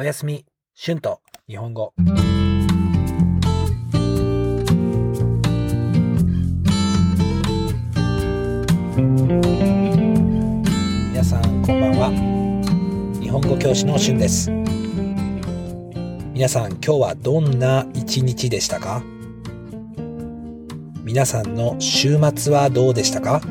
[0.00, 0.46] おやすみ、
[0.76, 1.92] シュンと日本語。
[11.10, 12.12] 皆さん、こんばんは。
[13.20, 14.52] 日本語教師のシュンです。
[16.32, 19.02] 皆さん、今日はどんな一日でしたか？
[21.02, 23.42] 皆さんの週末はどうでしたか？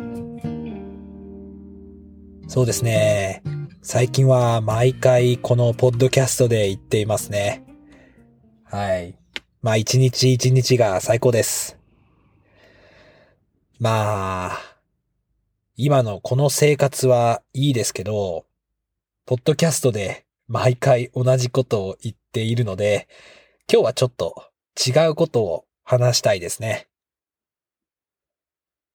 [2.47, 3.43] そうですね。
[3.89, 7.63] 最近は毎回このポッドキャストで言っていますね。
[8.65, 9.15] はい。
[9.61, 11.77] まあ一日一日が最高です。
[13.79, 14.59] まあ、
[15.77, 18.45] 今のこの生活はいいですけど、
[19.25, 23.07] ポッドキャストで毎回同じことを言っているので、
[23.71, 24.51] 今日はちょっと
[24.85, 26.89] 違うことを話したいですね。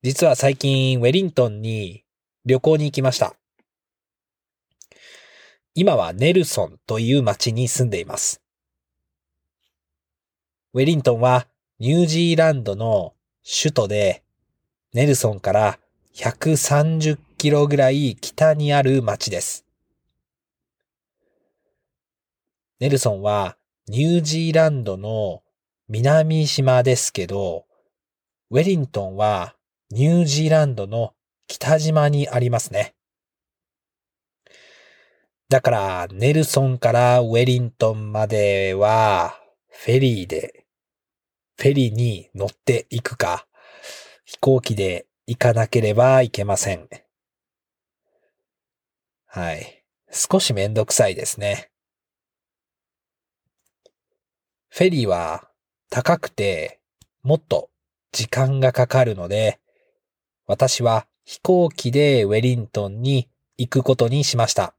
[0.03, 2.05] 実は最近ウェリントンに
[2.45, 3.35] 旅行に行きました。
[5.75, 8.43] 今はネルソンという町に住んでいます。
[10.75, 11.47] ウェリントンは
[11.79, 14.23] ニュージーランドの首都で、
[14.93, 15.79] ネルソンから
[16.15, 19.65] 130キロぐらい北にある町です。
[22.79, 23.57] ネルソンは
[23.89, 25.43] ニュージーランドの
[25.89, 27.65] 南島ですけど、
[28.51, 29.57] ウェリントンは
[29.91, 31.15] ニュージーランドの
[31.47, 32.95] 北島にありますね。
[35.53, 40.65] だから、ネルソンからウェリントンまでは、フェリーで、
[41.59, 43.47] フェリーに乗っていくか、
[44.25, 46.89] 飛行機で行かなければいけません。
[49.27, 49.85] はい。
[50.11, 51.71] 少しめんどくさいですね。
[54.71, 55.51] フェリーは
[55.91, 56.81] 高くて、
[57.23, 57.69] もっと
[58.11, 59.61] 時間がかかるので、
[60.47, 63.29] 私は飛行機でウェリントンに
[63.59, 64.75] 行くことにしました。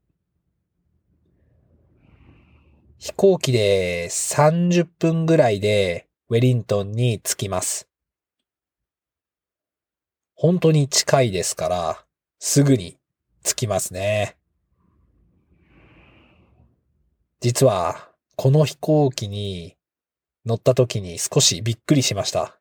[3.04, 7.90] 飛行機で30分ぐらいでウェリントンに着きます。
[10.36, 12.06] 本当に近いですから、
[12.40, 12.98] すぐに
[13.44, 14.38] 着きますね。
[17.42, 19.76] 実は、この飛行機に
[20.46, 22.58] 乗った時に少しびっくりしました。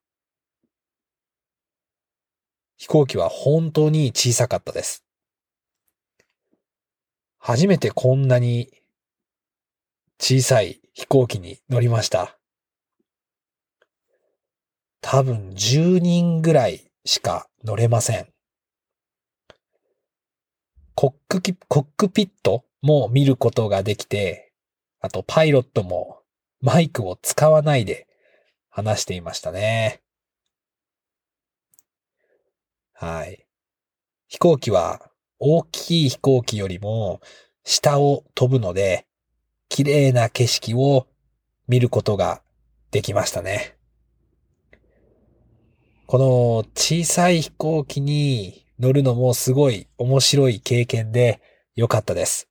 [2.79, 5.05] 飛行機は本当に小さかったです。
[7.39, 8.82] 初めてこんなに
[10.19, 12.39] 小さい飛行機に乗りました。
[15.01, 18.29] 多分10人ぐらいしか乗れません。
[20.95, 24.53] コックコックピットも見ることができて、
[25.01, 26.21] あとパイロットも
[26.61, 28.07] マイクを使わないで
[28.71, 30.03] 話していましたね。
[32.93, 33.47] はい。
[34.29, 37.21] 飛行機は大きい飛行機よりも
[37.65, 39.07] 下を飛ぶので、
[39.73, 41.07] 綺麗な景色を
[41.67, 42.43] 見ることが
[42.91, 43.75] できましたね。
[46.05, 51.41] この小さい飛行機に乗るのもすごい面白い経験で
[51.75, 52.51] 良かったです。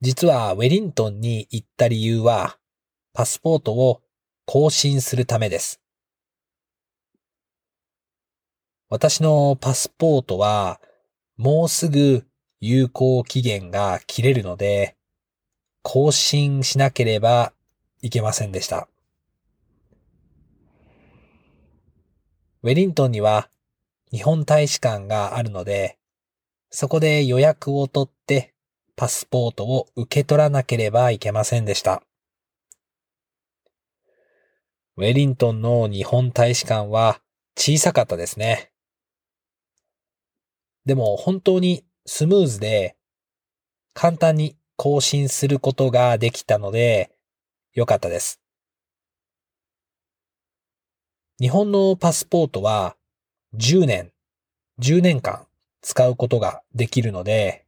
[0.00, 2.56] 実はウェリントンに行った理由は
[3.12, 4.00] パスポートを
[4.44, 5.80] 更新するためです。
[8.88, 10.80] 私のパスポートは
[11.36, 12.27] もうすぐ
[12.60, 14.96] 有効期限が切れるので、
[15.82, 17.52] 更新しなければ
[18.02, 18.88] いけませんでした。
[22.62, 23.48] ウェリントンには
[24.10, 25.98] 日本大使館があるので、
[26.70, 28.54] そこで予約を取って
[28.96, 32.02] パスポートを受け取らなければいけませんでした。
[34.96, 37.20] ウェリントンの日本大使館は
[37.56, 38.72] 小さかったですね。
[40.84, 42.96] でも本当にスムーズで
[43.92, 47.10] 簡単に更新することができたので
[47.74, 48.40] 良かったです。
[51.38, 52.96] 日本のパスポートは
[53.56, 54.10] 10年、
[54.80, 55.46] 10年間
[55.82, 57.66] 使うことができるので、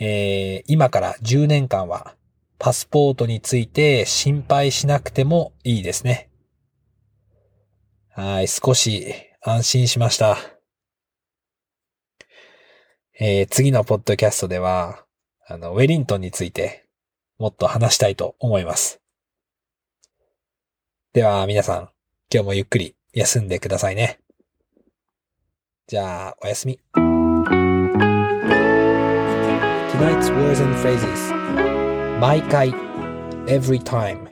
[0.00, 2.16] えー、今から10年間は
[2.58, 6.30] パスポートについて心配しなくてもいいですね。
[8.10, 10.59] はい、少し安心しました。
[13.22, 15.04] えー、次のポッドキャストでは、
[15.46, 16.86] あの、ウェリントンについて
[17.38, 18.98] もっと話したいと思います。
[21.12, 21.90] では皆さん、
[22.32, 24.20] 今日もゆっくり休んでくださいね。
[25.86, 26.80] じゃあ、おやすみ。
[26.94, 27.44] Tonight's
[30.32, 32.70] words and phrases 毎回
[33.44, 34.30] every time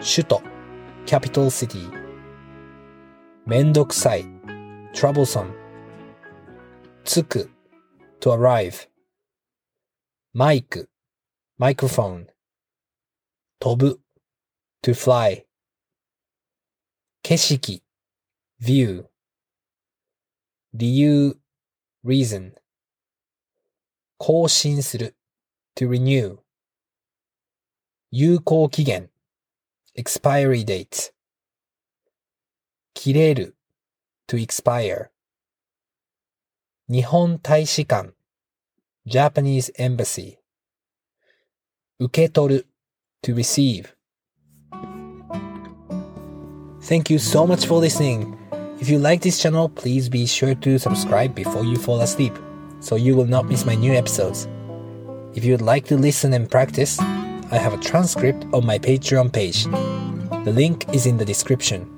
[0.00, 0.42] 首都
[1.06, 1.88] capital city
[3.46, 4.24] めんどくさい
[4.92, 5.52] troublesome
[7.04, 7.50] 着く
[8.19, 8.87] to arrive
[10.37, 10.89] マイク、
[11.57, 12.27] マイクフォン。
[13.57, 14.01] 飛ぶ、
[14.83, 15.45] to fly。
[17.23, 17.81] 景色、
[18.61, 19.05] view。
[20.73, 21.39] 理由、
[22.03, 22.53] reason。
[24.17, 25.15] 更新する、
[25.73, 26.37] to renew。
[28.11, 29.09] 有効期限、
[29.97, 31.13] expiry date。
[32.93, 33.55] 切れる、
[34.27, 35.11] to expire。
[36.89, 38.13] 日本大使館
[39.07, 40.37] Japanese Embassy
[41.99, 42.67] 受け取る
[43.23, 43.95] to receive
[46.81, 48.37] Thank you so much for listening.
[48.79, 52.33] If you like this channel, please be sure to subscribe before you fall asleep
[52.79, 54.47] so you will not miss my new episodes.
[55.33, 59.33] If you would like to listen and practice, I have a transcript on my Patreon
[59.33, 59.65] page.
[60.45, 61.89] The link is in the description.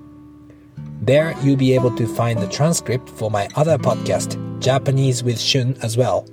[1.01, 5.75] There you'll be able to find the transcript for my other podcast, Japanese with Shun,
[5.81, 6.27] as well.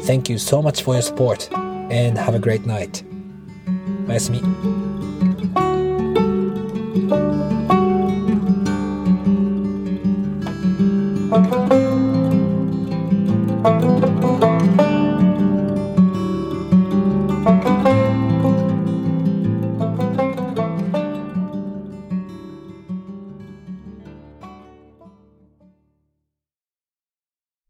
[0.00, 3.04] Thank you so much for your support and have a great night.
[4.06, 4.42] おやすみ。